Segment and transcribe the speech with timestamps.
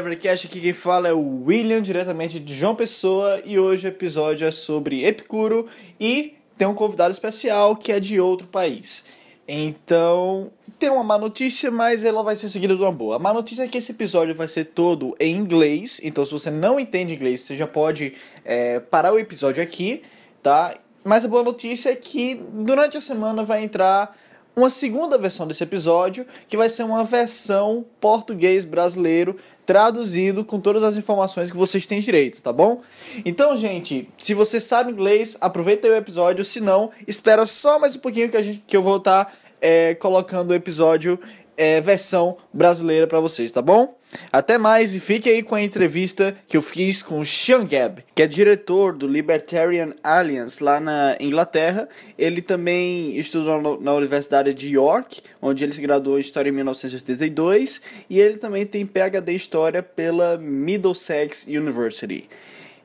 [0.00, 4.46] Levercast, aqui quem fala é o William, diretamente de João Pessoa, e hoje o episódio
[4.46, 5.66] é sobre Epicuro
[6.00, 9.04] e tem um convidado especial que é de outro país.
[9.46, 13.16] Então, tem uma má notícia, mas ela vai ser seguida de uma boa.
[13.16, 16.50] A má notícia é que esse episódio vai ser todo em inglês, então se você
[16.50, 20.02] não entende inglês, você já pode é, parar o episódio aqui,
[20.42, 20.74] tá?
[21.04, 24.16] Mas a boa notícia é que durante a semana vai entrar
[24.56, 30.82] uma segunda versão desse episódio, que vai ser uma versão português brasileiro traduzido com todas
[30.82, 32.82] as informações que vocês têm direito, tá bom?
[33.24, 38.00] Então, gente, se você sabe inglês, aproveita o episódio, se não, espera só mais um
[38.00, 41.18] pouquinho que, a gente, que eu vou estar é, colocando o episódio
[41.60, 43.94] é, versão brasileira para vocês, tá bom?
[44.32, 48.02] Até mais e fique aí com a entrevista que eu fiz com o Sean Gabb,
[48.14, 51.86] que é diretor do Libertarian Alliance lá na Inglaterra.
[52.16, 57.82] Ele também estudou na Universidade de York, onde ele se graduou em História em 1982,
[58.08, 62.26] e ele também tem PhD em História pela Middlesex University.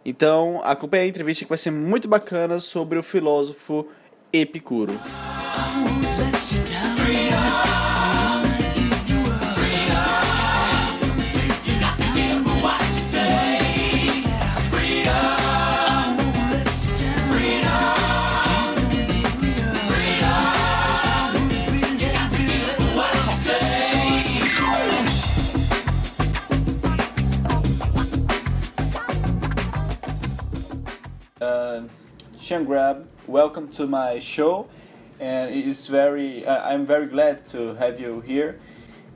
[0.04, 3.88] Então, acompanhe a entrevista que vai ser muito bacana sobre o filósofo
[4.34, 5.00] Epicuro.
[6.38, 7.85] Sean
[32.46, 34.68] Gabb, welcome to my show,
[35.20, 36.46] and it is very.
[36.46, 38.60] Uh, I'm very glad to have you here.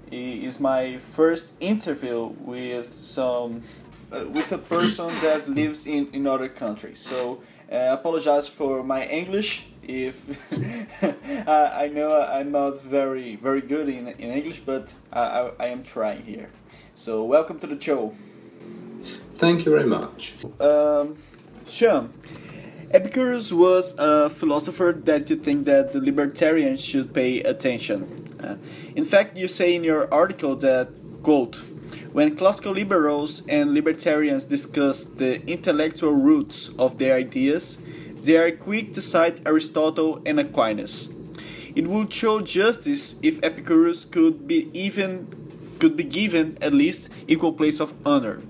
[0.10, 3.62] It is my first interview with some
[4.12, 6.98] uh, with a person that lives in in other countries.
[6.98, 10.16] So uh, I apologize for my English if
[11.48, 15.84] I know I'm not very very good in, in English, but I, I, I am
[15.84, 16.50] trying here.
[16.96, 18.12] So welcome to the show.
[19.38, 20.34] Thank you very much.
[20.60, 21.16] Um,
[21.68, 22.12] Sean,
[22.92, 28.36] Epicurus was a philosopher that you think that the libertarians should pay attention.
[28.42, 28.56] Uh,
[28.96, 30.90] in fact, you say in your article that,
[31.22, 31.58] quote,
[32.14, 37.78] when classical liberals and libertarians discuss the intellectual roots of their ideas,
[38.24, 41.10] they are quick to cite Aristotle and Aquinas.
[41.76, 45.28] It would show justice if Epicurus could be even
[45.78, 48.42] could be given at least equal place of honor.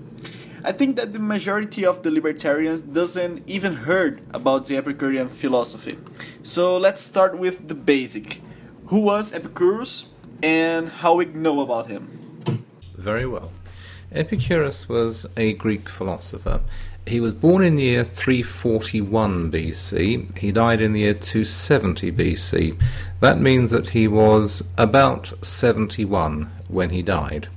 [0.62, 5.96] I think that the majority of the libertarians doesn't even heard about the Epicurean philosophy.
[6.42, 8.42] So let's start with the basic.
[8.86, 10.06] Who was Epicurus
[10.42, 12.64] and how we know about him?
[12.94, 13.52] Very well.
[14.12, 16.60] Epicurus was a Greek philosopher.
[17.06, 20.36] He was born in the year 341 BC.
[20.38, 22.78] He died in the year 270 BC.
[23.20, 27.48] That means that he was about 71 when he died.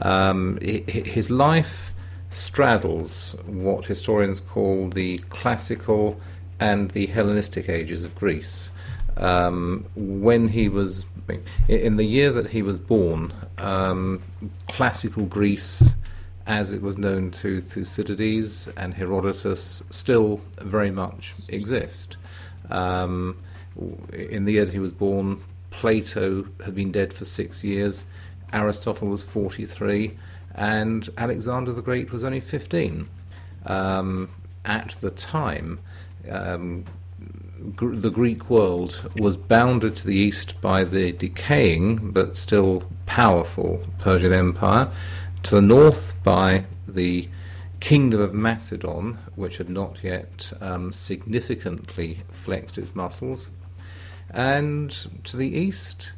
[0.00, 1.93] Um, his life
[2.34, 6.20] straddles what historians call the classical
[6.58, 8.72] and the Hellenistic ages of Greece.
[9.16, 11.04] Um, when he was,
[11.68, 14.20] in the year that he was born, um,
[14.68, 15.94] classical Greece,
[16.46, 22.16] as it was known to Thucydides and Herodotus, still very much exist.
[22.70, 23.38] Um,
[24.12, 28.04] in the year that he was born, Plato had been dead for six years,
[28.52, 30.16] Aristotle was 43
[30.54, 33.08] and Alexander the Great was only 15.
[33.66, 34.30] Um,
[34.64, 35.80] at the time,
[36.30, 36.84] um,
[37.74, 43.84] gr- the Greek world was bounded to the east by the decaying but still powerful
[43.98, 44.90] Persian Empire,
[45.42, 47.28] to the north by the
[47.80, 53.50] Kingdom of Macedon, which had not yet um, significantly flexed its muscles,
[54.30, 54.90] and
[55.24, 56.12] to the east,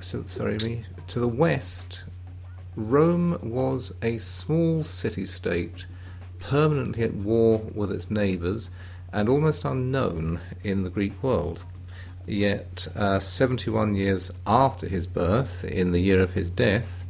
[0.00, 2.04] so, sorry, to the west
[2.74, 5.86] Rome was a small city state,
[6.38, 8.70] permanently at war with its neighbours,
[9.12, 11.64] and almost unknown in the Greek world.
[12.26, 17.04] Yet, uh, 71 years after his birth, in the year of his death,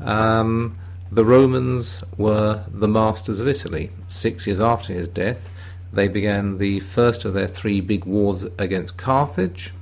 [0.00, 0.76] um,
[1.10, 3.90] the Romans were the masters of Italy.
[4.08, 5.48] Six years after his death,
[5.92, 9.72] they began the first of their three big wars against Carthage.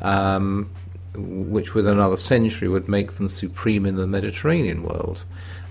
[0.00, 0.70] Um,
[1.14, 5.24] which with another century would make them supreme in the Mediterranean world.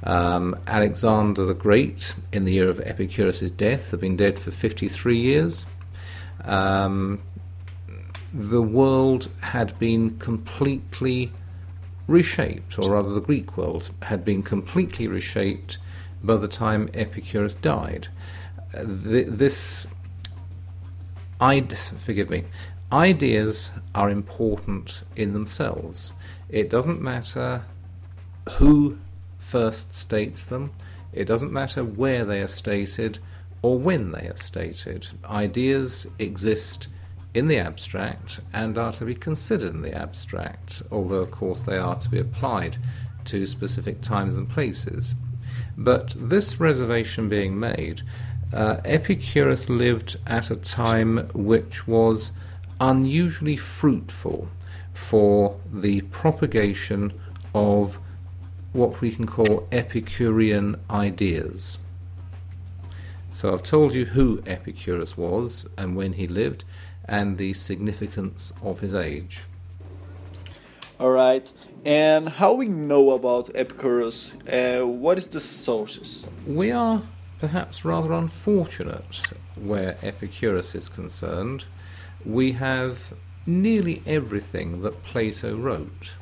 [0.04, 5.18] Um, Alexander the Great, in the year of Epicurus' death, had been dead for 53
[5.18, 5.66] years.
[6.44, 7.22] Um,
[8.34, 11.32] the world had been completely
[12.08, 15.78] reshaped, or rather, the Greek world had been completely reshaped
[16.24, 18.08] by the time Epicurus died.
[18.74, 19.88] Uh, this,
[21.40, 22.46] I'd forgive me,
[22.92, 26.14] ideas are important in themselves.
[26.50, 27.64] It doesn't matter
[28.54, 28.98] who
[29.38, 30.72] first states them.
[31.14, 33.20] It doesn't matter where they are stated
[33.62, 35.08] or when they are stated.
[35.26, 36.88] Ideas exist
[37.34, 41.78] in the abstract and are to be considered in the abstract, although, of course, they
[41.78, 42.78] are to be applied
[43.26, 45.16] to specific times and places.
[45.78, 48.02] But this reservation being made,
[48.54, 52.32] uh, Epicurus lived at a time which was
[52.82, 54.50] unusually fruitful
[54.92, 57.14] for the propagation
[57.54, 58.00] of
[58.74, 61.78] what we can call Epicurean ideas.
[63.34, 66.64] So I've told you who Epicurus was and when he lived
[67.06, 69.44] and the significance of his age.
[71.00, 71.52] All right.
[71.86, 74.34] And how we know about Epicurus?
[74.48, 76.28] Uh, what is the sources?
[76.48, 77.04] We are
[77.40, 79.22] perhaps rather unfortunate
[79.56, 81.66] where Epicurus is concerned.
[82.26, 83.14] We have
[83.46, 86.16] nearly everything that Plato wrote.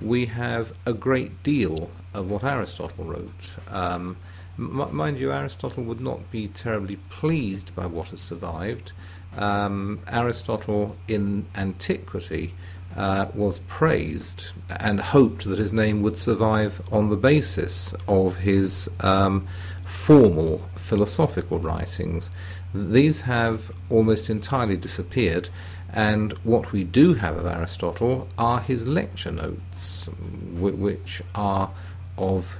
[0.00, 3.56] We have a great deal of what Aristotle wrote.
[3.68, 4.16] Um,
[4.56, 8.92] mind you, Aristotle would not be terribly pleased by what has survived.
[9.36, 12.54] Um, Aristotle in antiquity
[12.96, 18.90] uh, was praised and hoped that his name would survive on the basis of his
[19.00, 19.46] um,
[19.84, 22.30] formal philosophical writings.
[22.74, 25.48] These have almost entirely disappeared,
[25.92, 30.08] and what we do have of Aristotle are his lecture notes,
[30.54, 31.70] which are
[32.16, 32.56] of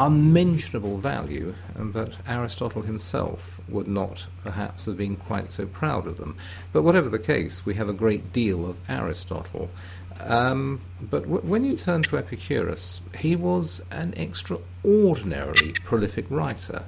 [0.00, 6.36] unmentionable value, but Aristotle himself would not perhaps have been quite so proud of them.
[6.72, 9.70] But whatever the case, we have a great deal of Aristotle.
[10.18, 16.84] Um, but w- when you turn to Epicurus, he was an extraordinarily prolific writer.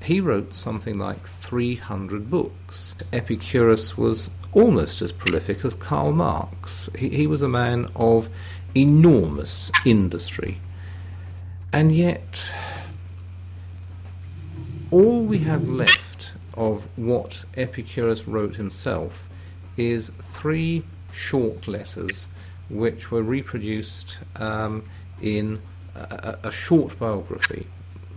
[0.00, 2.94] He wrote something like 300 books.
[3.12, 6.88] Epicurus was almost as prolific as Karl Marx.
[6.96, 8.28] He, he was a man of
[8.74, 10.58] enormous industry.
[11.72, 12.52] And yet,
[14.90, 19.28] all we have left of what Epicurus wrote himself
[19.76, 22.28] is three short letters
[22.68, 24.84] which were reproduced um,
[25.20, 25.60] in
[25.94, 27.66] a, a, short biography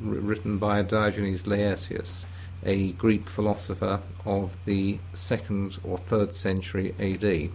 [0.01, 2.25] written by Diogenes Laertius,
[2.63, 7.50] a Greek philosopher of the second or third century AD.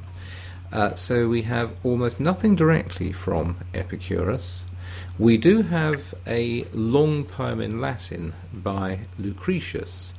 [0.73, 4.65] Uh, so we have almost nothing directly from Epicurus.
[5.19, 10.15] We do have a long poem in Latin by Lucretius,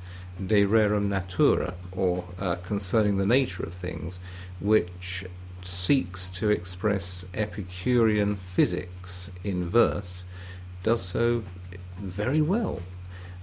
[0.45, 4.19] De Rerum Natura, or uh, Concerning the Nature of Things,
[4.59, 5.25] which
[5.61, 10.25] seeks to express Epicurean physics in verse,
[10.83, 11.43] does so
[11.97, 12.81] very well.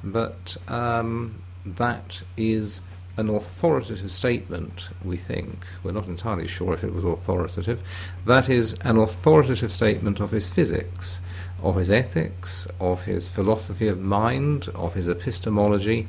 [0.05, 2.81] But um, that is
[3.17, 5.67] an authoritative statement, we think.
[5.83, 7.83] We're not entirely sure if it was authoritative.
[8.25, 11.21] That is an authoritative statement of his physics,
[11.63, 16.09] of his ethics, of his philosophy of mind, of his epistemology.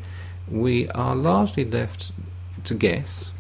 [0.50, 2.12] We are largely left
[2.64, 3.32] to guess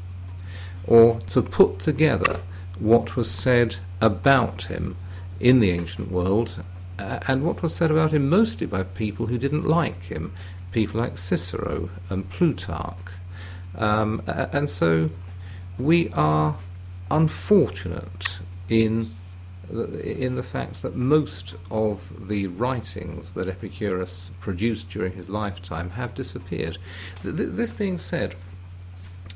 [0.86, 2.42] or to put together
[2.80, 4.98] what was said about him
[5.40, 6.62] in the ancient world
[7.00, 10.34] uh, and what was said about him mostly by people who didn't like him,
[10.72, 13.14] people like Cicero and Plutarch.
[13.76, 15.10] Um, and so
[15.78, 16.60] we are
[17.10, 19.16] unfortunate in
[19.72, 26.14] in the fact that most of the writings that Epicurus produced during his lifetime have
[26.14, 26.78] disappeared.
[27.24, 28.36] This being said,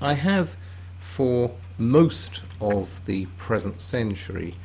[0.01, 0.57] I have
[0.99, 4.55] for most of the present century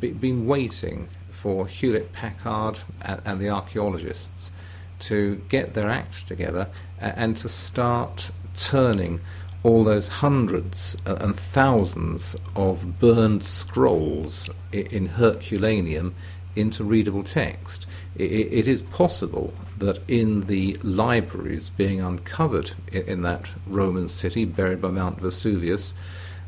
[0.00, 4.52] been waiting for Hewlett Packard and, and the archaeologists
[5.00, 6.68] to get their act together
[6.98, 9.20] and to start turning
[9.62, 16.14] all those hundreds and thousands of burned scrolls in Herculaneum
[16.54, 17.86] into readable text.
[18.16, 24.90] It is possible that in the libraries being uncovered in that Roman city buried by
[24.90, 25.94] Mount Vesuvius,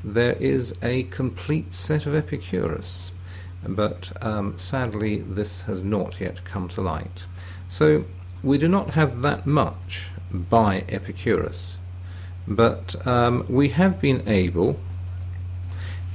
[0.02, 3.12] there is a complete set of Epicurus.
[3.66, 7.26] But um, sadly, this has not yet come to light.
[7.68, 8.04] So
[8.42, 11.78] we do not have that much by Epicurus,
[12.46, 14.78] but um, we have been able,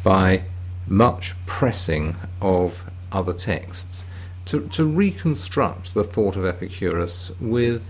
[0.04, 0.44] by
[0.88, 4.06] much pressing of other texts,
[4.46, 7.90] to, to reconstruct the thought of Epicurus with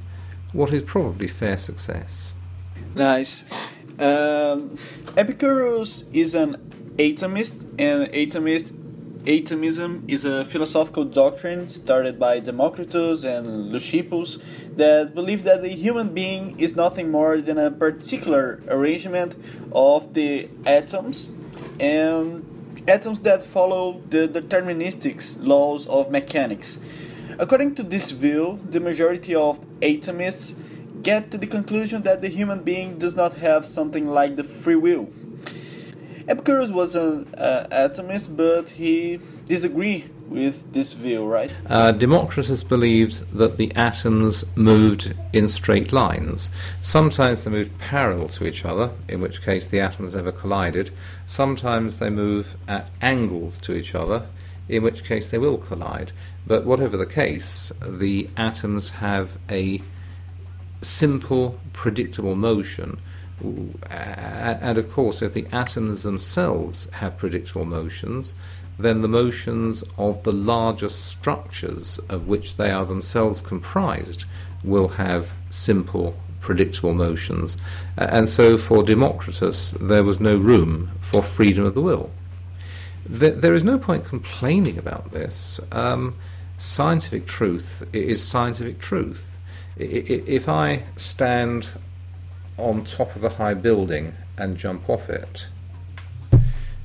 [0.53, 2.33] what is probably fair success.
[2.95, 3.43] Nice.
[3.99, 4.77] Um,
[5.17, 6.55] Epicurus is an
[6.97, 8.73] atomist, and atomist
[9.25, 14.41] atomism is a philosophical doctrine started by Democritus and Leucippus
[14.75, 19.35] that believe that the human being is nothing more than a particular arrangement
[19.73, 21.29] of the atoms
[21.79, 22.45] and
[22.87, 26.79] atoms that follow the deterministic laws of mechanics.
[27.37, 30.55] According to this view, the majority of atomists
[31.03, 34.75] get to the conclusion that the human being does not have something like the free
[34.75, 35.09] will.
[36.29, 41.51] Epicurus was an uh, atomist, but he disagreed with this view, right?
[41.65, 46.51] Uh, Democritus believed that the atoms moved in straight lines.
[46.83, 50.91] Sometimes they moved parallel to each other, in which case the atoms never collided.
[51.25, 54.27] Sometimes they move at angles to each other,
[54.67, 56.11] in which case they will collide.
[56.45, 59.81] But whatever the case, the atoms have a
[60.83, 62.99] simple, predictable motion.
[63.41, 68.35] And of course, if the atoms themselves have predictable motions,
[68.77, 74.25] then the motions of the larger structures of which they are themselves comprised
[74.63, 77.57] will have simple, predictable motions.
[77.97, 82.11] And so for Democritus, there was no room for freedom of the will.
[83.05, 85.59] There is no point complaining about this.
[85.71, 86.15] Um,
[86.57, 89.37] scientific truth is scientific truth.
[89.77, 91.69] If I stand
[92.59, 95.47] on top of a high building and jump off it,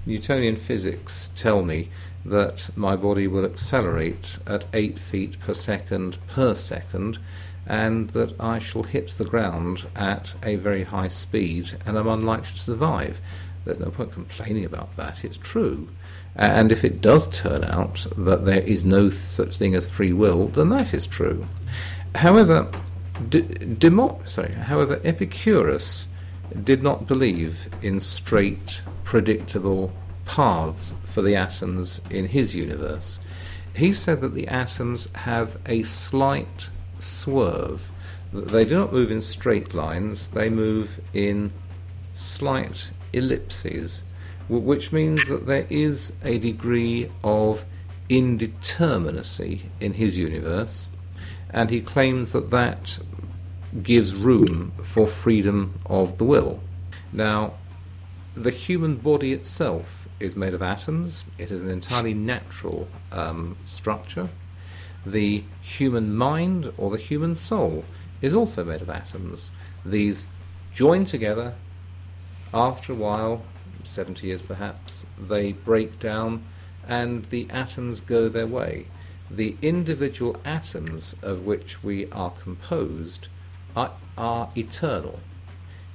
[0.06, 1.88] Newtonian physics tell me
[2.24, 7.18] that my body will accelerate at 8 feet per second per second
[7.66, 12.52] and that I shall hit the ground at a very high speed and I'm unlikely
[12.52, 13.20] to survive.
[13.64, 15.88] There's no point complaining about that, it's true.
[16.36, 20.48] And if it does turn out that there is no such thing as free will,
[20.48, 21.46] then that is true.
[22.16, 22.70] However,
[23.28, 26.08] Demo- sorry, however, Epicurus
[26.62, 29.92] did not believe in straight, predictable
[30.24, 33.20] paths for the atoms in his universe.
[33.74, 37.90] He said that the atoms have a slight swerve.
[38.32, 41.52] They do not move in straight lines, they move in
[42.14, 44.02] slight ellipses,
[44.48, 47.64] which means that there is a degree of
[48.08, 50.88] indeterminacy in his universe,
[51.54, 52.98] and he claims that that
[53.82, 56.60] gives room for freedom of the will.
[57.12, 57.54] Now,
[58.36, 64.30] the human body itself is made of atoms, it is an entirely natural um, structure.
[65.06, 67.84] The human mind or the human soul
[68.20, 69.50] is also made of atoms.
[69.84, 70.26] These
[70.74, 71.54] join together,
[72.52, 73.42] after a while,
[73.84, 76.44] 70 years perhaps, they break down
[76.88, 78.86] and the atoms go their way.
[79.30, 83.28] The individual atoms of which we are composed
[83.74, 85.20] are, are eternal.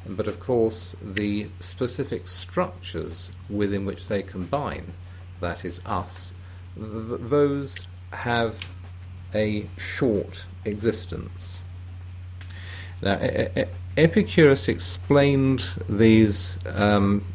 [0.05, 4.93] But of course, the specific structures within which they combine,
[5.39, 6.33] that is us,
[6.75, 8.59] th- those have
[9.33, 11.61] a short existence.
[13.01, 13.65] Now, e- e-
[13.97, 17.25] Epicurus explained these um,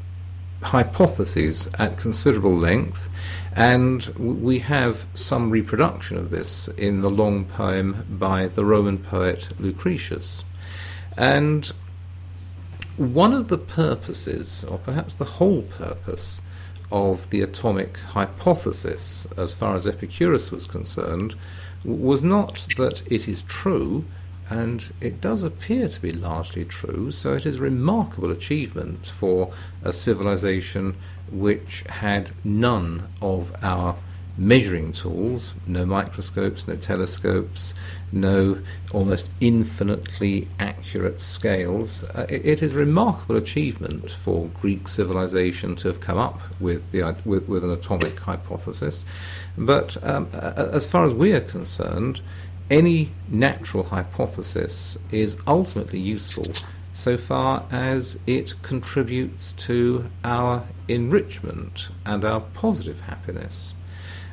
[0.63, 3.09] hypotheses at considerable length,
[3.55, 9.49] and we have some reproduction of this in the long poem by the Roman poet
[9.61, 10.45] Lucretius.
[11.17, 11.71] And
[12.97, 16.43] one of the purposes, or perhaps the whole purpose,
[16.91, 21.35] of the atomic hypothesis, as far as Epicurus was concerned,
[21.85, 24.05] was not that it is true,
[24.51, 29.53] and it does appear to be largely true, so it is a remarkable achievement for
[29.83, 30.97] a civilization
[31.31, 33.97] which had none of our
[34.37, 37.75] measuring tools, no microscopes, no telescopes,
[38.11, 38.59] no
[38.93, 42.03] almost infinitely accurate scales.
[42.11, 46.91] Uh, it, it is a remarkable achievement for Greek civilization to have come up with,
[46.91, 49.07] the, with, with an atomic hypothesis.
[49.57, 52.21] But um, as far as we are concerned,
[52.71, 56.47] any natural hypothesis is ultimately useful
[56.95, 63.75] so far as it contributes to our enrichment and our positive happiness.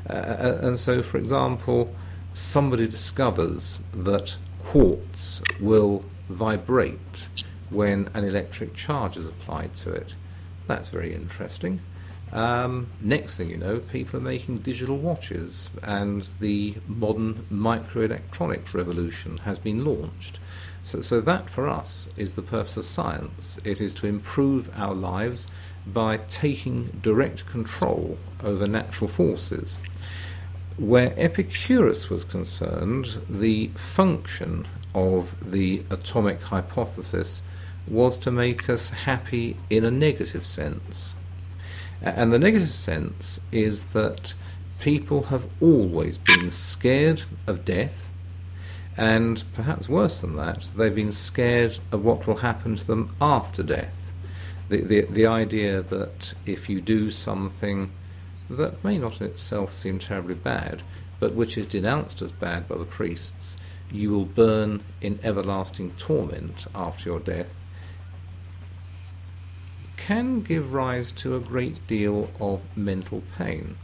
[0.08, 1.94] Uh, uh, and so, for example,
[2.34, 7.28] somebody discovers that quartz will vibrate
[7.72, 10.14] when an electric charge is applied to it.
[10.68, 11.82] That's very interesting.
[12.32, 19.40] Um, next thing you know, people are making digital watches, and the modern microelectronics revolution
[19.40, 20.40] has been launched.
[20.84, 23.60] So, so that for us is the purpose of science.
[23.64, 25.48] It is to improve our lives
[25.86, 29.78] by taking direct control over natural forces.
[30.78, 37.42] Where Epicurus was concerned, the function of the atomic hypothesis
[37.88, 41.14] was to make us happy in a negative sense.
[42.02, 44.34] And the negative sense is that
[44.80, 48.10] people have always been scared of death,
[48.98, 53.64] and perhaps worse than that, they've been scared of what will happen to them after
[53.64, 54.12] death.
[54.70, 57.92] The, the, the idea that if you do something
[58.50, 60.82] that may not in itself seem terribly bad,
[61.20, 63.58] but which is denounced as bad by the priests,
[63.92, 67.54] you will burn in everlasting torment after your death,
[69.98, 73.78] can give rise to a great deal of mental pain.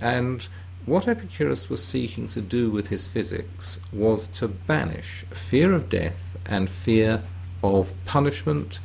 [0.00, 0.46] And
[0.84, 6.36] what Epicurus was seeking to do with his physics was to banish fear of death
[6.44, 7.22] and fear
[7.62, 8.80] of punishment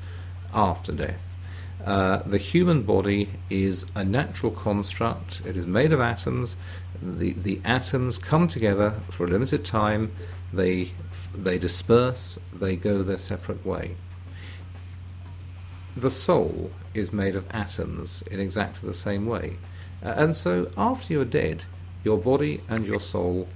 [0.54, 1.36] after death.
[1.84, 5.42] Uh, the human body is a natural construct.
[5.46, 6.58] It is made of atoms.
[7.02, 10.12] The, the atoms come together for a limited time.
[10.52, 10.92] They,
[11.34, 12.38] they disperse.
[12.54, 13.96] They go their separate way.
[15.98, 19.58] The soul is made of atoms in exactly the same way.
[20.06, 21.63] Uh, and so after you're dead,
[22.04, 23.48] your body and your soul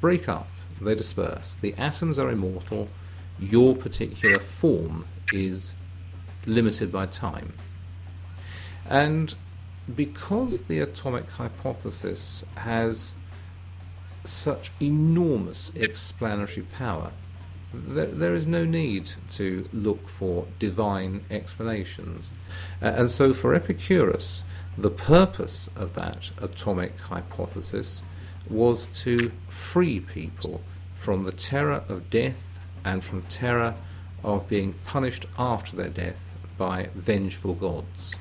[0.00, 0.48] break up.
[0.80, 1.58] They disperse.
[1.60, 2.88] The atoms are immortal.
[3.38, 5.74] Your particular form is
[6.46, 7.52] limited by time.
[8.88, 9.34] And
[9.94, 13.14] because the atomic hypothesis has
[14.24, 17.12] such enormous explanatory power,
[17.72, 22.32] there, there is no need to look for divine explanations.
[22.82, 24.44] Uh, and so for Epicurus,
[24.76, 28.02] the purpose of that atomic hypothesis
[28.48, 30.60] was to free people
[30.94, 33.74] from the terror of death and from terror
[34.24, 38.16] of being punished after their death by vengeful gods.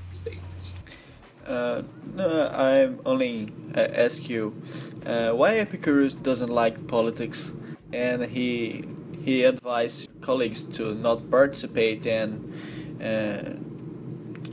[1.46, 1.82] Uh,
[2.14, 4.62] no, I only uh, ask you
[5.04, 7.52] uh, why Epicurus doesn't like politics,
[7.92, 8.86] and he
[9.30, 12.30] he advised colleagues to not participate and
[13.02, 13.54] uh,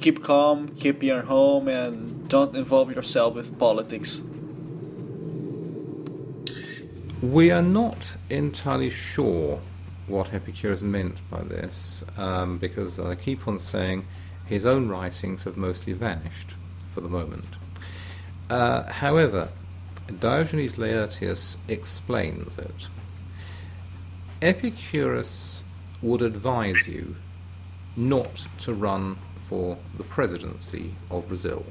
[0.00, 4.22] keep calm, keep your home, and don't involve yourself with politics.
[7.22, 9.60] We are not entirely sure
[10.06, 14.06] what Epicurus meant by this, um, because I keep on saying
[14.44, 17.52] his own writings have mostly vanished for the moment.
[18.50, 19.48] Uh, however,
[20.20, 22.88] Diogenes Laertius explains it.
[24.46, 25.64] Epicurus
[26.00, 27.16] would advise you
[27.96, 31.66] not to run for the presidency of Brazil.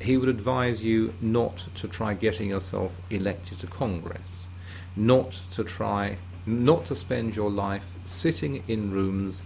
[0.00, 4.48] He would advise you not to try getting yourself elected to Congress,
[4.96, 9.44] not to try, not to spend your life sitting in rooms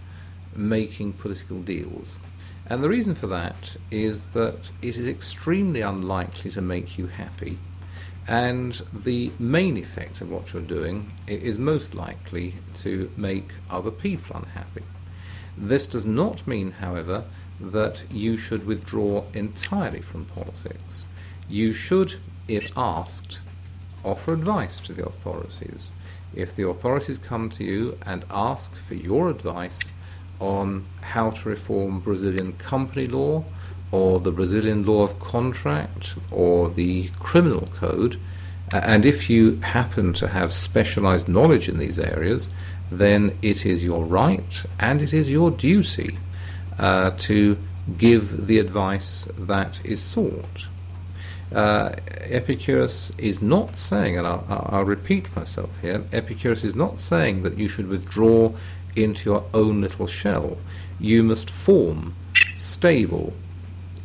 [0.56, 2.16] making political deals.
[2.64, 7.58] And the reason for that is that it is extremely unlikely to make you happy.
[8.28, 14.36] And the main effect of what you're doing is most likely to make other people
[14.36, 14.84] unhappy.
[15.56, 17.24] This does not mean, however,
[17.58, 21.08] that you should withdraw entirely from politics.
[21.48, 23.40] You should, if asked,
[24.04, 25.90] offer advice to the authorities.
[26.34, 29.80] If the authorities come to you and ask for your advice,
[30.40, 33.44] on how to reform Brazilian company law
[33.90, 38.20] or the Brazilian law of contract or the criminal code.
[38.72, 42.50] And if you happen to have specialized knowledge in these areas,
[42.90, 46.18] then it is your right and it is your duty
[46.78, 47.58] uh, to
[47.96, 50.68] give the advice that is sought.
[51.54, 57.42] Uh, Epicurus is not saying, and I'll, I'll, repeat myself here, Epicurus is not saying
[57.42, 58.52] that you should withdraw
[58.94, 60.58] into your own little shell.
[61.00, 62.14] You must form
[62.56, 63.32] stable,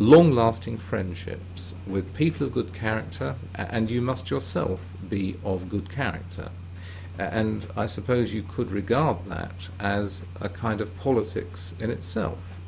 [0.04, 5.90] long lasting friendships with people of good character, and you must yourself be of good
[5.90, 6.50] character.
[7.18, 12.60] And I suppose you could regard that as a kind of politics in itself.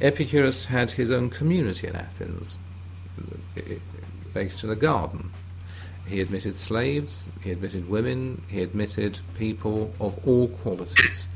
[0.00, 2.56] Epicurus had his own community in Athens,
[4.32, 5.30] based in a garden.
[6.06, 11.26] He admitted slaves, he admitted women, he admitted people of all qualities.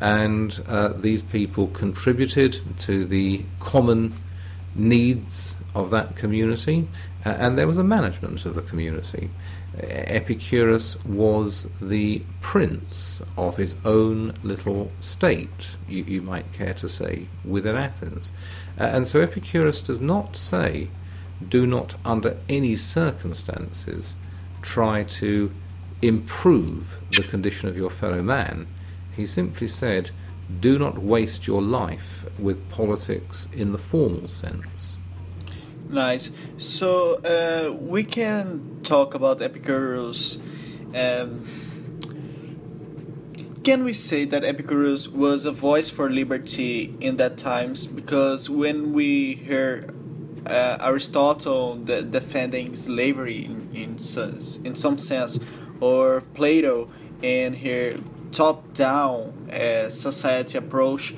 [0.00, 4.14] And uh, these people contributed to the common
[4.74, 6.88] needs of that community,
[7.26, 9.30] uh, and there was a management of the community.
[9.80, 17.26] Epicurus was the prince of his own little state, you, you might care to say,
[17.44, 18.32] within Athens.
[18.78, 20.88] Uh, and so Epicurus does not say
[21.46, 24.16] do not, under any circumstances,
[24.62, 25.52] try to
[26.02, 28.66] improve the condition of your fellow man.
[29.18, 30.12] He simply said,
[30.60, 34.96] do not waste your life with politics in the formal sense.
[35.88, 36.30] Nice.
[36.56, 40.38] So uh, we can talk about Epicurus.
[40.94, 41.44] Um,
[43.64, 47.88] can we say that Epicurus was a voice for liberty in that times?
[47.88, 49.92] Because when we hear
[50.46, 53.98] uh, Aristotle de- defending slavery in, in,
[54.64, 55.40] in some sense,
[55.80, 56.88] or Plato
[57.20, 57.96] and her
[58.32, 61.14] top-down uh, society approach.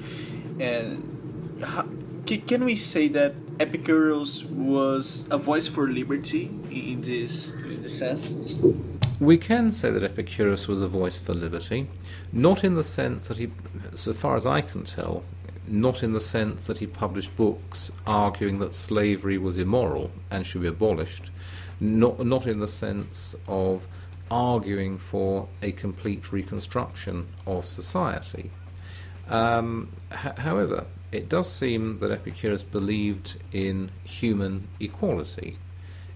[0.59, 1.87] And how,
[2.47, 8.63] can we say that Epicurus was a voice for liberty in this, in this sense?
[9.19, 11.89] We can say that Epicurus was a voice for liberty,
[12.33, 13.51] not in the sense that he,
[13.95, 15.25] so far as I can tell,
[15.67, 20.63] not in the sense that he published books arguing that slavery was immoral and should
[20.63, 21.31] be abolished,
[21.79, 23.87] not, not in the sense of
[24.31, 28.51] arguing for a complete reconstruction of society.
[29.29, 35.59] Um, however, it does seem that Epicurus believed in human equality.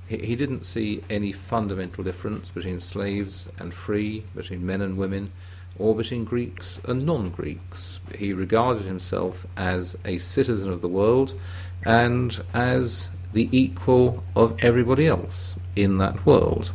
[0.07, 5.33] He, he didn't see any fundamental difference between slaves and free, between men and women,
[5.79, 8.00] or between Greeks and non Greeks.
[8.16, 11.38] He regarded himself as a citizen of the world
[11.87, 16.72] and as the equal of everybody else in that world.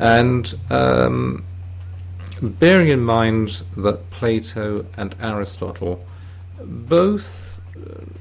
[0.00, 1.44] And um,
[2.40, 6.06] bearing in mind that Plato and Aristotle
[6.58, 7.60] both,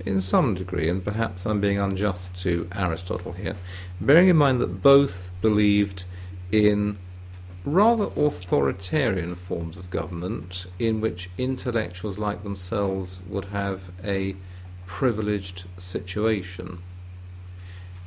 [0.06, 3.56] in some degree, and perhaps I'm being unjust to Aristotle here,
[4.02, 6.04] bearing in mind that both believed
[6.52, 6.98] in
[7.64, 14.36] rather authoritarian forms of government in which intellectuals like themselves would have a
[14.86, 16.80] privileged situation.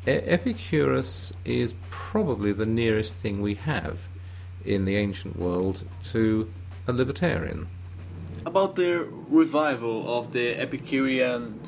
[0.06, 4.08] E- Epicurus is probably the nearest thing we have
[4.64, 6.50] in the ancient world to
[6.86, 7.68] a libertarian.
[8.44, 11.60] About the revival of the Epicurean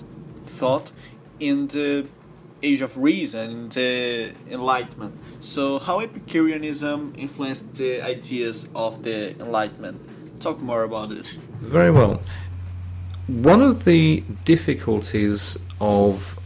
[0.47, 0.91] thought
[1.39, 2.09] in the
[2.63, 5.15] Age of Reason, the Enlightenment.
[5.41, 10.41] So, how Epicureanism influenced the ideas of the Enlightenment?
[10.41, 11.35] Talk more about this.
[11.61, 12.21] Very well.
[13.27, 16.39] One of the difficulties of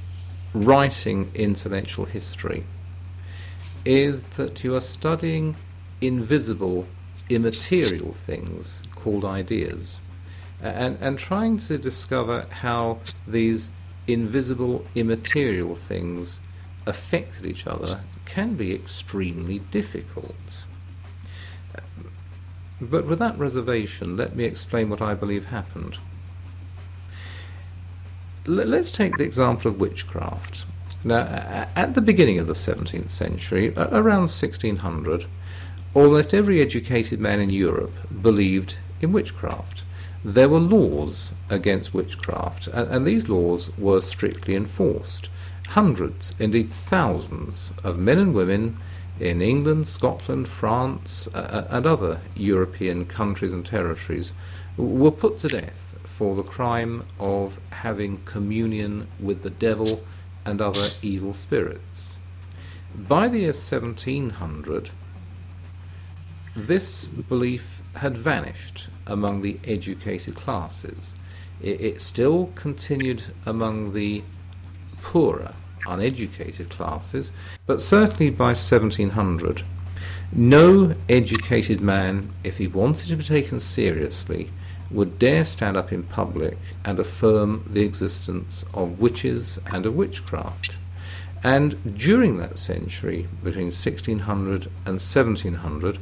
[0.65, 2.65] writing intellectual history
[3.85, 5.57] is that you are studying
[6.01, 6.87] invisible,
[7.31, 10.01] immaterial things called ideas,
[10.61, 13.71] and, and trying to discover how these
[14.07, 16.41] invisible, immaterial things
[16.87, 20.65] affected each other can be extremely difficult.
[22.81, 25.99] But with that reservation, let me explain what I believe happened.
[28.49, 30.65] Let's take the example of witchcraft.
[31.05, 31.19] Now,
[31.77, 35.27] at the beginning of the 17th century, around 1600,
[35.93, 39.85] almost every educated man in Europe believed in witchcraft.
[40.25, 45.29] There were laws against witchcraft, and, and these laws were strictly enforced.
[45.69, 48.79] Hundreds, indeed thousands, of men and women
[49.21, 54.33] in England, Scotland, France, uh, and other European countries and territories
[54.79, 55.88] were put to death
[56.19, 60.01] for the crime of having communion with the devil
[60.45, 62.17] and other evil spirits.
[62.93, 64.91] By the year 1700,
[66.57, 71.15] this belief had vanished among the educated classes.
[71.63, 74.25] It, it still continued among the
[75.01, 75.55] poorer,
[75.87, 77.31] uneducated classes,
[77.65, 79.63] but certainly by 1700,
[80.33, 84.51] no educated man, if he wanted to be taken seriously,
[84.91, 90.79] would dare stand up in public and affirm the existence of witches and of witchcraft.
[91.43, 95.99] And during that century, between 1600 and 1700,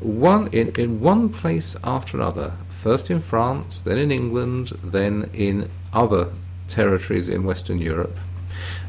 [0.00, 5.70] one in, in one place after another, first in France, then in England, then in
[5.92, 6.30] other
[6.68, 8.16] territories in Western Europe,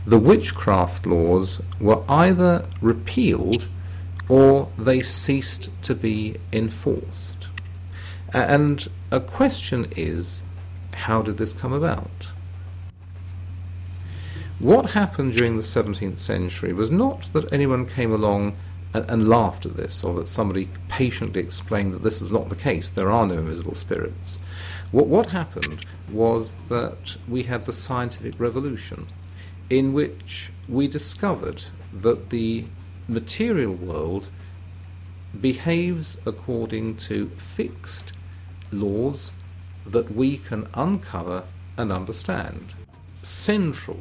[0.06, 3.68] the witchcraft laws were either repealed
[4.30, 7.41] or they ceased to be enforced.
[8.34, 10.44] And a question is
[10.96, 12.32] how did this come about?
[14.60, 18.56] What happened during the 17th century was not that anyone came along
[18.94, 22.56] and, and, laughed at this, or that somebody patiently explained that this was not the
[22.56, 24.38] case, there are no invisible spirits.
[24.92, 29.08] What, what happened was that we had the scientific revolution,
[29.70, 31.64] in which we discovered
[31.94, 32.66] that the
[33.08, 34.28] material world
[35.40, 38.12] behaves according to fixed
[38.72, 39.32] laws
[39.86, 41.44] that we can uncover
[41.78, 42.74] and understand.
[43.22, 44.00] Central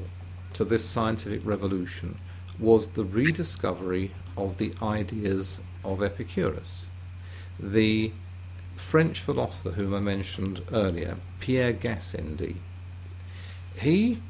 [0.52, 2.18] to this scientific revolution
[2.59, 6.87] was the rediscovery of the ideas of Epicurus.
[7.59, 8.12] The
[8.76, 12.56] French philosopher whom I mentioned earlier, Pierre Gassendi,
[13.78, 14.20] he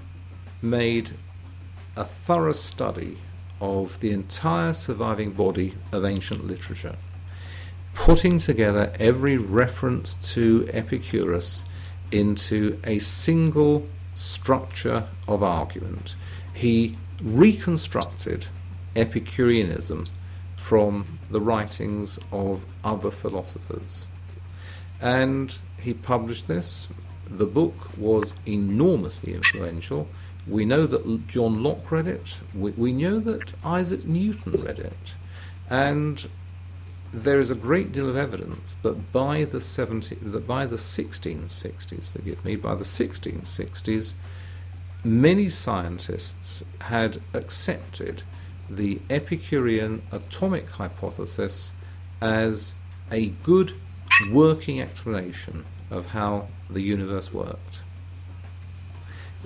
[0.62, 1.10] made
[1.96, 3.18] a thorough study
[3.60, 6.96] of the entire surviving body of ancient literature
[8.00, 11.66] putting together every reference to Epicurus
[12.10, 16.16] into a single structure of argument.
[16.54, 18.46] He reconstructed
[18.96, 20.04] Epicureanism
[20.56, 24.06] from the writings of other philosophers.
[24.98, 26.88] And he published this.
[27.28, 30.08] The book was enormously influential.
[30.46, 32.38] We know that John Locke read it.
[32.54, 35.14] We, we know that Isaac Newton read it.
[35.68, 36.26] And
[37.12, 42.08] there is a great deal of evidence that by the 70, that by the 1660s,
[42.08, 44.12] forgive me, by the 1660s,
[45.02, 48.22] many scientists had accepted
[48.68, 51.72] the Epicurean atomic hypothesis
[52.20, 52.74] as
[53.10, 53.74] a good
[54.32, 57.82] working explanation of how the universe worked.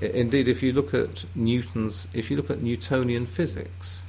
[0.03, 4.03] Indeed, if you look at Newton's, if you look at Newtonian physics,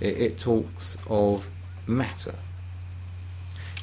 [0.00, 1.46] it, it talks of
[1.86, 2.34] matter.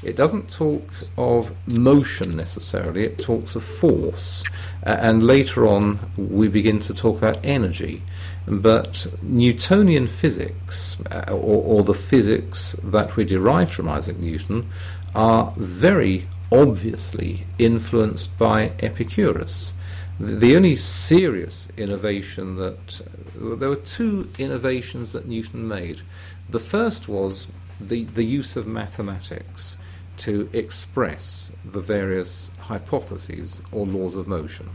[0.03, 4.43] It doesn't talk of motion necessarily, it talks of force.
[4.85, 8.03] Uh, and later on, we begin to talk about energy.
[8.47, 14.69] But Newtonian physics, uh, or, or the physics that we derived from Isaac Newton,
[15.15, 19.73] are very obviously influenced by Epicurus.
[20.19, 23.01] The only serious innovation that
[23.35, 26.01] there were two innovations that Newton made.
[26.49, 27.47] The first was
[27.81, 29.77] the, the use of mathematics
[30.17, 34.69] to express the various hypotheses or laws of motion.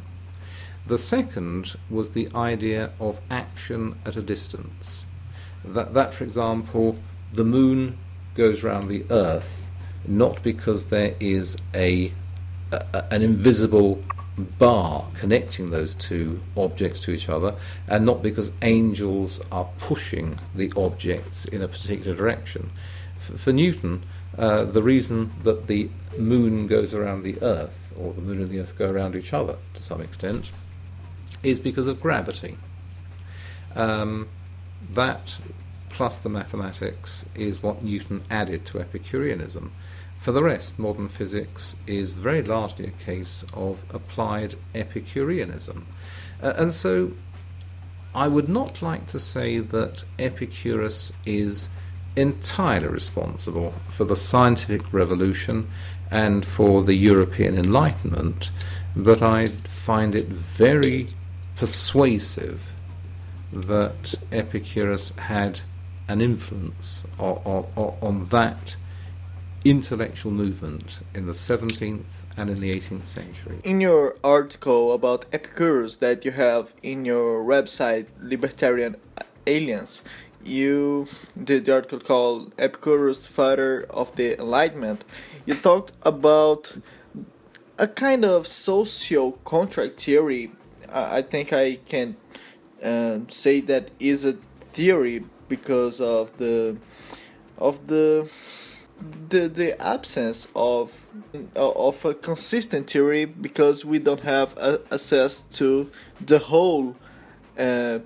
[0.87, 5.05] The second was the idea of action at a distance.
[5.65, 6.97] That, that for example,
[7.33, 7.99] the moon
[8.35, 9.63] goes round the earth
[10.07, 12.13] not because there is a,
[12.73, 14.03] a an invisible
[14.59, 17.55] bar connecting those two objects to each other,
[17.89, 22.71] and not because angels are pushing the objects in a particular direction.
[23.19, 24.05] For Newton,
[24.39, 28.61] uh, the reason that the moon goes around the Earth, or the moon and the
[28.61, 30.53] Earth go around each other to some extent,
[31.43, 32.57] is because of gravity.
[33.75, 34.29] Um,
[34.93, 35.39] that
[35.89, 39.73] plus the mathematics is what Newton added to Epicureanism.
[40.17, 45.87] For the rest, modern physics is very largely a case of applied Epicureanism.
[46.43, 47.13] Uh, and so
[48.15, 51.69] I would not like to say that Epicurus is
[52.17, 55.71] entirely responsible for the scientific revolution
[56.11, 58.51] and for the European Enlightenment,
[58.95, 61.09] but I find it very
[61.57, 62.73] persuasive
[63.53, 65.61] that Epicurus had
[66.09, 68.77] an influence on, on, on that
[69.65, 72.05] intellectual movement in the 17th
[72.37, 73.59] and in the 18th century.
[73.65, 78.97] In your article about Epicurus that you have in your website Libertarian
[79.47, 80.03] Alliance,
[80.45, 81.07] you
[81.43, 85.05] did the article called Epicurus, Father of the Enlightenment.
[85.47, 86.77] You talked about
[87.79, 90.53] a kind of social contract theory.
[90.93, 92.17] I think I can
[92.83, 96.77] uh, say that is a theory because of the
[97.59, 98.31] of the
[99.29, 101.07] the the absence of
[101.57, 105.91] of a consistent theory because we don't have a, access to
[106.25, 106.97] the whole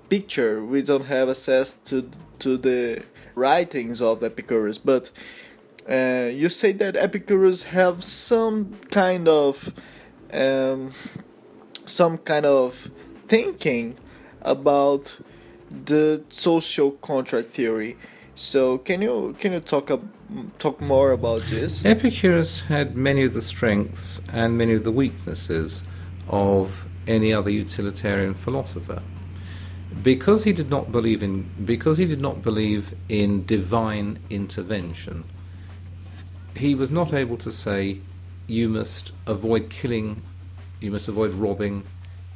[0.09, 0.63] picture.
[0.63, 3.03] We don't have access to to the
[3.35, 4.77] writings of Epicurus.
[4.77, 5.11] But
[5.89, 9.73] uh, you say that Epicurus have some kind of
[10.33, 10.91] um,
[11.85, 12.91] some kind of
[13.27, 13.95] thinking
[14.41, 15.19] about
[15.69, 17.97] the social contract theory.
[18.35, 19.89] So can you can you talk
[20.59, 21.85] talk more about this?
[21.85, 25.83] Epicurus had many of the strengths and many of the weaknesses
[26.27, 29.01] of any other utilitarian philosopher.
[30.03, 35.23] Because he did not believe in because he did not believe in divine intervention,
[36.55, 37.99] he was not able to say
[38.47, 40.21] you must avoid killing,
[40.79, 41.83] you must avoid robbing,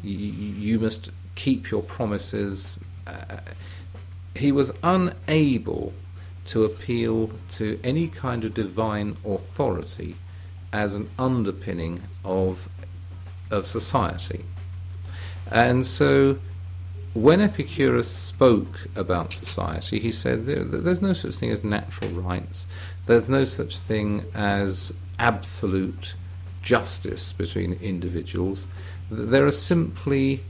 [0.04, 2.80] you, you must keep your promises.
[3.06, 3.38] Uh,
[4.36, 5.94] he was unable
[6.46, 10.16] to appeal to any kind of divine authority
[10.74, 12.70] as an underpinning of
[13.50, 14.46] of society.
[15.52, 16.40] And so
[17.14, 22.68] when Epicurus spoke about society, he said there, there's no such thing as natural rights,
[23.06, 26.16] there's no such thing as absolute
[26.62, 28.66] justice between individuals.
[29.10, 30.42] There are simply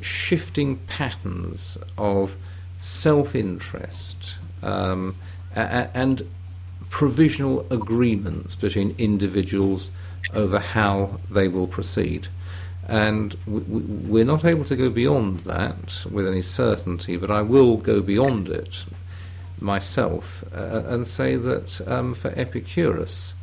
[0.00, 2.36] shifting patterns of
[2.80, 5.16] self interest um,
[5.54, 6.28] and
[6.90, 9.90] provisional agreements between individuals
[10.34, 12.28] over how they will proceed.
[12.86, 18.02] And we're not able to go beyond that with any certainty, but I will go
[18.02, 18.84] beyond it
[19.58, 23.34] myself uh, and say that um, for Epicurus,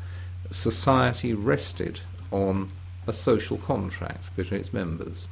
[0.51, 2.71] society rested on
[3.07, 5.27] a social contract between its members.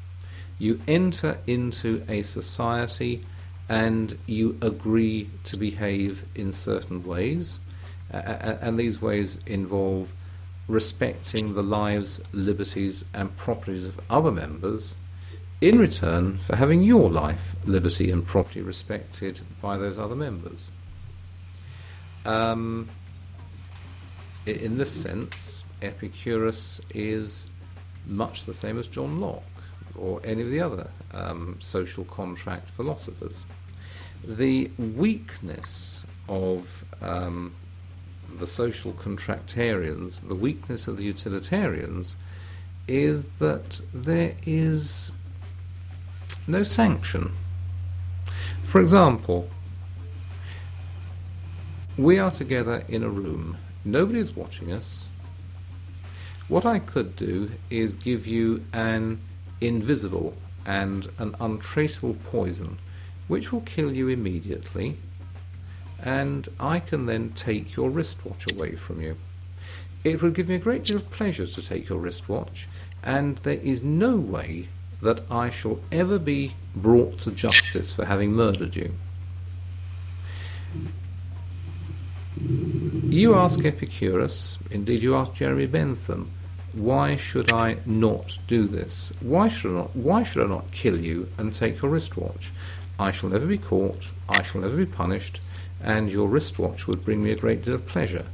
[0.58, 3.22] You enter into a society
[3.70, 7.60] and you agree to behave in certain ways,
[8.12, 10.12] uh, and these ways involve
[10.70, 14.96] respecting the lives, liberties, and properties of other members,
[15.60, 20.70] in return for having your life, liberty, and property respected by those other members.
[22.24, 22.88] Um,
[24.46, 27.48] in this sense, Epicurus is
[28.06, 29.44] much the same as John Locke
[29.98, 33.46] or any of the other um, social contract philosophers.
[34.24, 37.54] The weakness of um,
[38.38, 42.16] the social contractarians, the weakness of the utilitarians,
[42.88, 45.12] is that there is
[46.48, 47.32] no sanction.
[48.64, 49.50] For example,
[51.98, 55.10] we are together in a room, nobody is watching us.
[56.48, 59.20] What I could do is give you an
[59.62, 62.78] invisible and an untraceable poison
[63.28, 64.98] which will kill you immediately,
[66.04, 69.18] and I can then take your wristwatch away from you.
[70.04, 72.68] It would give me a great deal of pleasure to take your wristwatch,
[73.04, 74.70] and there is no way
[75.02, 78.94] that I shall ever be brought to justice for having murdered you.
[83.04, 86.32] You ask Epicurus, indeed you ask Jeremy Bentham,
[86.74, 89.12] why should I not do this?
[89.20, 92.52] Why should I not, why should I not kill you and take your wristwatch?
[93.00, 95.42] I shall never be caught, I shall never be punished,
[95.82, 98.26] and your wristwatch would bring me a great deal of pleasure.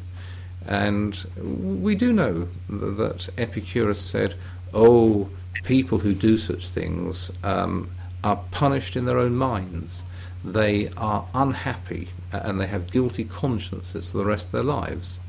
[0.67, 4.36] And we do know that Epicurus said,
[4.73, 5.29] Oh,
[5.63, 7.89] people who do such things um,
[8.23, 10.03] are punished in their own minds.
[10.43, 15.19] They are unhappy and they have guilty consciences for the rest of their lives.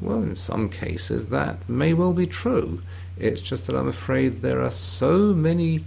[0.00, 2.82] Well, in some cases that may well be true.
[3.18, 5.84] It's just that I'm afraid there are so many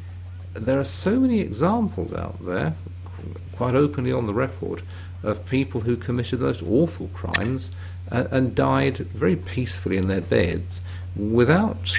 [0.53, 2.75] there are so many examples out there,
[3.57, 4.83] quite openly on the record,
[5.25, 7.71] of people who committed those awful crimes
[8.09, 10.81] and, and died very peacefully in their beds
[11.15, 11.93] without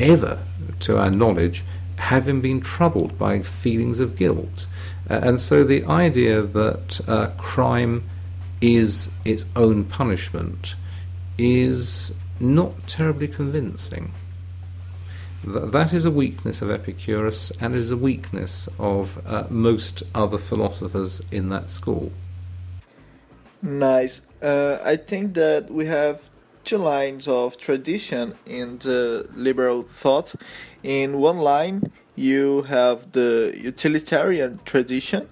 [0.00, 0.38] ever,
[0.80, 1.64] to our knowledge,
[1.96, 4.66] having been troubled by feelings of guilt.
[5.08, 8.02] Uh, and so the idea that uh, crime
[8.60, 10.74] is its own punishment
[11.38, 14.12] is not terribly convincing.
[15.44, 20.38] Th- that is a weakness of Epicurus and is a weakness of uh, most other
[20.38, 22.12] philosophers in that school.
[23.62, 24.22] Nice.
[24.42, 26.30] Uh, I think that we have
[26.64, 30.34] two lines of tradition in the liberal thought.
[30.82, 35.28] In one line, you have the utilitarian tradition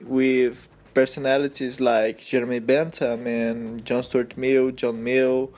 [0.00, 5.52] with personalities like Jeremy Bentham and John Stuart Mill, John Mill,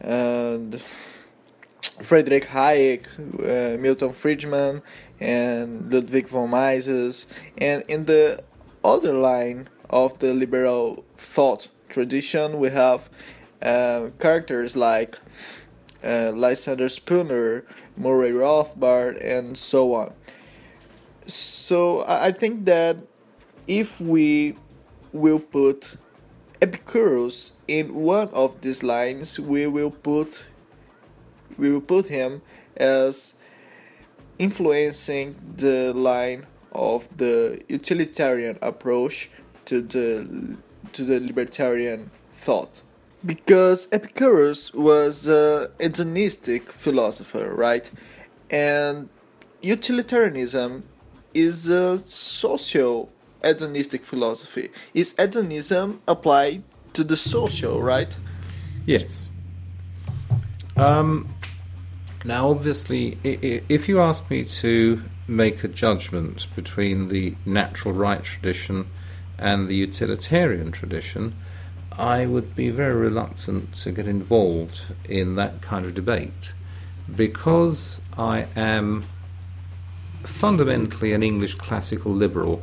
[0.00, 0.80] and
[2.02, 4.80] Friedrich Hayek, uh, Milton Friedman,
[5.18, 7.26] and Ludwig von Mises.
[7.58, 8.44] And in the
[8.84, 13.08] other line of the liberal thought tradition, we have
[13.62, 15.18] uh, characters like
[16.04, 17.64] uh, Lysander Spooner,
[17.96, 20.12] Murray Rothbard, and so on.
[21.26, 22.98] So I think that
[23.66, 24.56] if we
[25.12, 25.96] will put
[26.60, 30.46] Epicurus in one of these lines, we will put
[31.56, 32.42] we will put him
[32.76, 33.34] as
[34.38, 39.30] influencing the line of the utilitarian approach
[39.66, 40.56] to the
[40.92, 42.82] to the libertarian thought
[43.24, 47.90] because Epicurus was a hedonistic philosopher, right?
[48.50, 49.08] And
[49.62, 50.84] utilitarianism
[51.32, 53.10] is a social
[53.42, 54.70] hedonistic philosophy.
[54.92, 58.16] Is hedonism applied to the social, right?
[58.86, 59.30] Yes.
[60.76, 61.34] Um,
[62.24, 68.86] now, obviously, if you ask me to make a judgment between the natural right tradition
[69.38, 71.34] and the utilitarian tradition,
[71.92, 76.52] I would be very reluctant to get involved in that kind of debate
[77.14, 79.04] because I am
[80.22, 82.62] fundamentally an English classical liberal.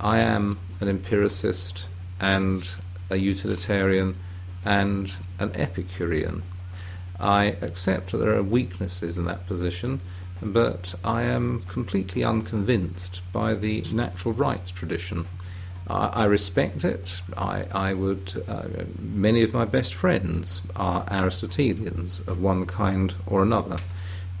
[0.00, 1.86] I am an empiricist
[2.20, 2.68] and
[3.10, 4.16] a utilitarian
[4.64, 6.42] and an Epicurean.
[7.20, 10.00] I accept that there are weaknesses in that position,
[10.42, 15.26] but I am completely unconvinced by the natural rights tradition.
[15.88, 17.22] I, I respect it.
[17.36, 18.44] I, I would.
[18.48, 18.68] Uh,
[18.98, 23.78] many of my best friends are Aristotelians of one kind or another,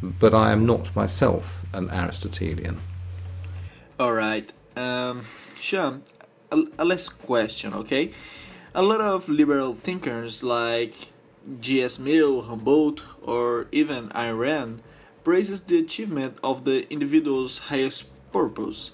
[0.02, 2.80] but I am not myself an Aristotelian.
[3.98, 5.22] All right, um,
[5.58, 6.02] Sean.
[6.50, 8.12] A, a last question, okay?
[8.74, 10.94] A lot of liberal thinkers like
[11.60, 11.98] G.S.
[11.98, 14.82] Mill, Humboldt, or even Ayn Rand
[15.24, 18.90] praises the achievement of the individual's highest purpose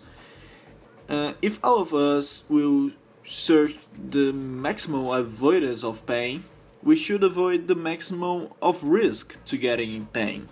[1.09, 2.91] uh, if all of us will
[3.25, 3.77] search
[4.11, 6.45] the maximum avoidance of pain,
[6.83, 10.49] we should avoid the maximum of risk to getting in pain.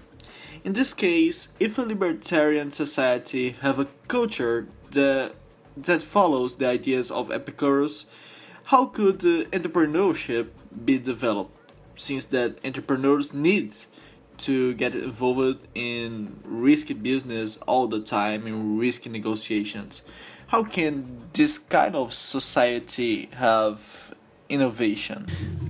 [0.64, 5.34] In this case, if a libertarian society have a culture that,
[5.76, 8.06] that follows the ideas of Epicurus,
[8.64, 10.48] how could entrepreneurship
[10.84, 11.52] be developed?
[11.94, 13.74] Since that entrepreneurs need
[14.38, 20.02] to get involved in risky business all the time in risky negotiations.
[20.48, 24.14] How can this kind of society have
[24.48, 25.26] innovation?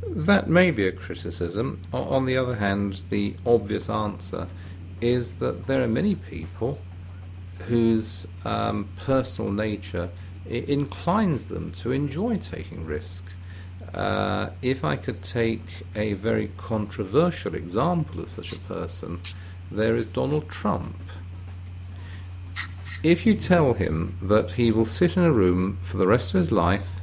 [0.06, 1.80] That may be a criticism.
[1.92, 4.48] On the other hand, the obvious answer
[5.00, 6.78] is that there are many people
[7.60, 10.10] whose um, personal nature
[10.48, 13.24] inclines them to enjoy taking risk.
[13.94, 19.20] Uh, if I could take a very controversial example of such a person,
[19.70, 20.96] there is Donald Trump.
[23.02, 26.38] If you tell him that he will sit in a room for the rest of
[26.38, 27.00] his life,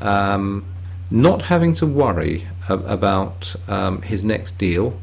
[0.00, 0.64] um,
[1.10, 4.98] not having to worry ab- about um, his next deal,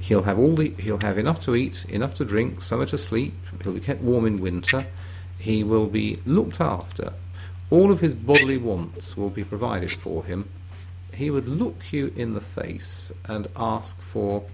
[0.00, 3.34] he'll have all the he'll have enough to eat, enough to drink, somewhere to sleep.
[3.62, 4.86] He'll be kept warm in winter.
[5.38, 7.12] He will be looked after
[7.70, 10.48] all of his bodily wants will be provided for him,
[11.12, 14.44] he would look you in the face and ask for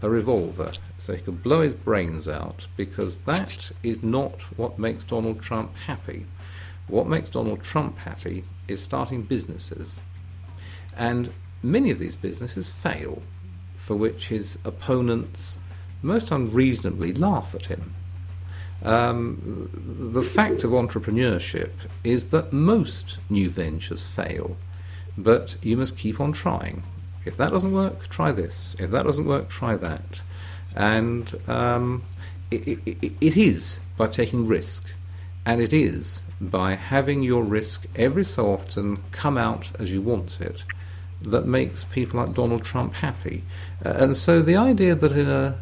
[0.00, 5.04] a revolver so he could blow his brains out because that is not what makes
[5.04, 6.26] Donald Trump happy.
[6.88, 10.00] What makes Donald Trump happy is starting businesses.
[10.96, 13.22] And many of these businesses fail,
[13.76, 15.58] for which his opponents
[16.02, 17.94] most unreasonably laugh at him.
[18.84, 19.70] Um,
[20.12, 21.70] the fact of entrepreneurship
[22.02, 24.56] is that most new ventures fail,
[25.16, 26.82] but you must keep on trying.
[27.24, 28.74] If that doesn't work, try this.
[28.78, 30.22] If that doesn't work, try that.
[30.74, 32.02] And um,
[32.50, 34.84] it, it, it is by taking risk,
[35.46, 40.40] and it is by having your risk every so often come out as you want
[40.40, 40.64] it
[41.20, 43.44] that makes people like Donald Trump happy.
[43.84, 45.56] Uh, and so the idea that in a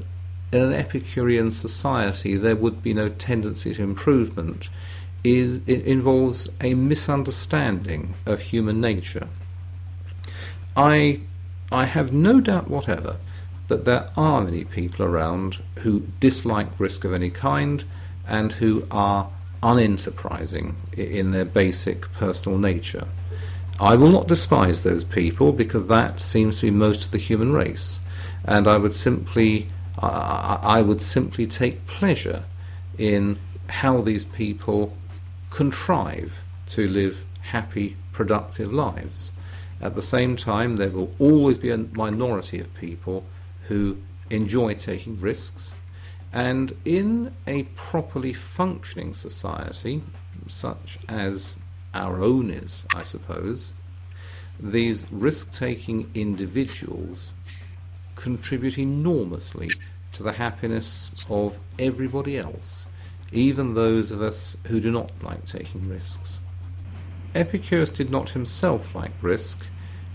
[0.53, 4.68] in an Epicurean society there would be no tendency to improvement
[5.22, 9.28] is it involves a misunderstanding of human nature.
[10.76, 11.20] I
[11.70, 13.16] I have no doubt whatever
[13.68, 17.84] that there are many people around who dislike risk of any kind
[18.26, 19.30] and who are
[19.62, 23.07] unenterprising in their basic personal nature.
[23.78, 27.53] I will not despise those people because that seems to be most of the human
[27.53, 28.01] race,
[28.44, 29.68] and I would simply
[30.01, 32.44] I, I would simply take pleasure
[32.98, 33.38] in
[33.68, 34.96] how these people
[35.51, 39.32] contrive to live happy, productive lives.
[39.80, 43.24] At the same time, there will always be a minority of people
[43.68, 43.98] who
[44.28, 45.74] enjoy taking risks.
[46.32, 50.03] And in a properly functioning society,
[50.46, 51.57] such as
[51.92, 53.72] our own is, I suppose,
[54.61, 57.32] these risk taking individuals
[58.14, 59.70] contribute enormously
[60.13, 62.87] to the happiness of everybody else,
[63.33, 66.41] even those of us who do not like taking risks.
[67.35, 69.65] Epicurus did not himself like risk,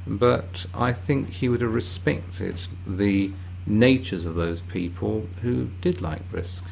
[0.05, 3.31] but I think he would have respected the
[3.65, 6.65] natures of those people who did like risk.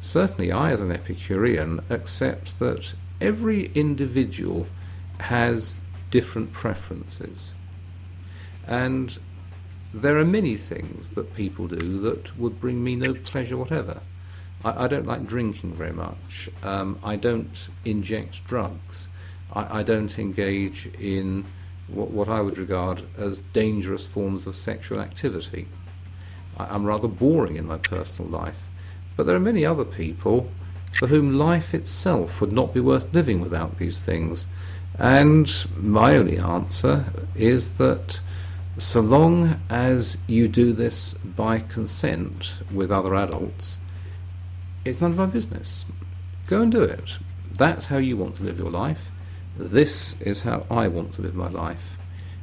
[0.00, 4.66] Certainly, I, as an Epicurean, accept that every individual
[5.20, 5.74] has
[6.10, 7.54] different preferences.
[8.66, 9.18] And
[9.94, 14.00] there are many things that people do that would bring me no pleasure whatever.
[14.64, 16.50] I, I don't like drinking very much.
[16.64, 19.08] Um, I don't inject drugs.
[19.52, 21.44] I, I don't engage in
[21.86, 25.68] what, what, I would regard as dangerous forms of sexual activity.
[26.58, 28.62] I, I'm rather boring in my personal life.
[29.16, 30.50] But there are many other people
[30.92, 34.48] for whom life itself would not be worth living without these things.
[34.98, 37.04] And my only answer
[37.36, 38.20] is that
[38.78, 43.78] so long as you do this by consent with other adults,
[44.84, 45.84] it's none of our business.
[46.46, 47.18] Go and do it.
[47.56, 49.10] That's how you want to live your life.
[49.56, 51.96] This is how I want to live my life.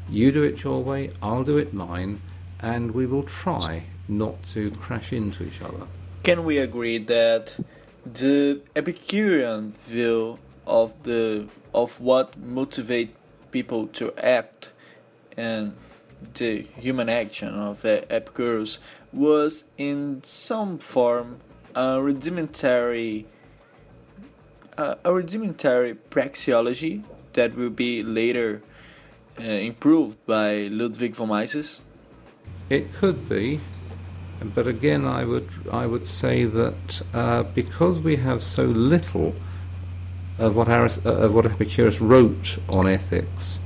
[0.09, 2.21] You do it your way, I'll do it mine,
[2.59, 5.87] and we will try not to crash into each other.
[6.23, 7.59] Can we agree that
[8.05, 13.11] the Epicurean view of the of what motivates
[13.51, 14.71] people to act
[15.37, 15.73] and
[16.35, 18.79] the human action of Epicurus
[19.11, 21.39] was in some form
[21.75, 23.25] a rudimentary
[24.77, 27.03] uh, a rudimentary praxeology
[27.33, 28.61] that will be later
[29.39, 31.81] uh, improved by Ludwig von Mises?
[32.69, 33.59] It could be,
[34.55, 39.35] but again, I would I would say that uh, because we have so little
[40.39, 43.59] of what, Aris- of what Epicurus wrote on ethics,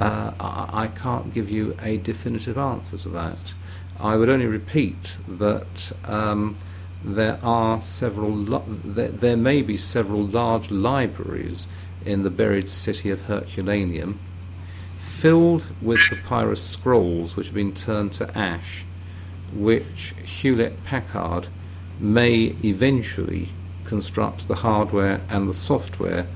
[0.00, 3.54] uh, I, I can't give you a definitive answer to that.
[4.00, 6.56] I would only repeat that um,
[7.04, 11.66] there are several, there, there may be several large libraries
[12.04, 14.18] in the buried city of Herculaneum,
[15.00, 18.84] filled with papyrus scrolls which have been turned to ash,
[19.52, 21.48] which Hewlett Packard
[21.98, 23.50] may eventually
[23.84, 26.26] construct the hardware and the software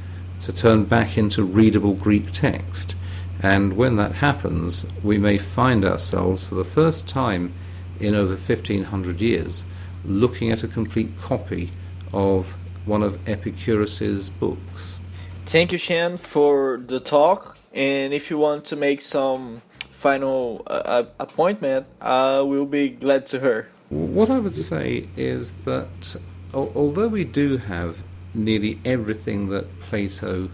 [0.43, 2.95] to turn back into readable Greek text.
[3.43, 7.53] And when that happens, we may find ourselves for the first time
[8.01, 9.65] in over 1500 years
[10.05, 11.71] looking at a complete copy
[12.13, 12.55] of
[12.87, 14.99] one of Epicurus's books.
[15.47, 17.57] Thank you, Sean, for the talk.
[17.73, 23.41] And if you want to make some final uh, appointment, I will be glad to
[23.41, 23.69] hear.
[23.89, 26.17] What I would say is that
[26.53, 27.99] although we do have
[28.35, 30.51] nearly everything that Plato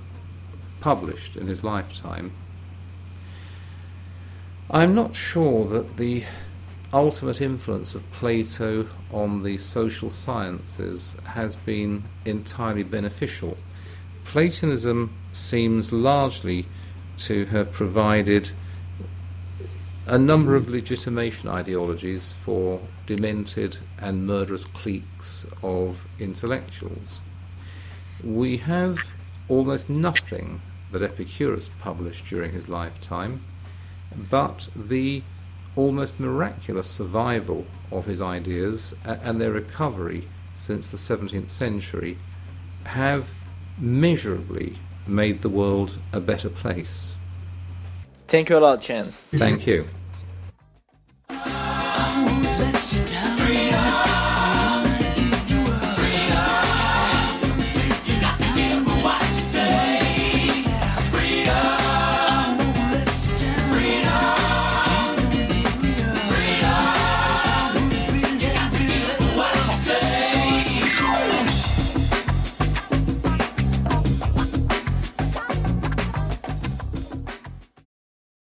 [0.81, 2.33] published in his lifetime,
[4.73, 6.23] I'm not sure that the
[6.93, 13.59] ultimate influence of Plato on the social sciences has been entirely beneficial.
[14.25, 16.67] Platonism seems largely
[17.19, 18.53] to have provided
[20.07, 27.21] a number of legitimation ideologies for demented and murderous cliques of intellectuals.
[28.23, 29.01] We have
[29.49, 30.63] almost nothing
[30.93, 33.43] that Epicurus published during his lifetime,
[34.31, 35.23] but the
[35.77, 42.19] almost miraculous survival of his ideas and their recovery since the 17th century
[42.85, 43.31] have
[43.79, 47.17] measurably made the world a better place.
[48.29, 49.13] Thank you a lot, Chen.
[49.33, 49.89] Thank you.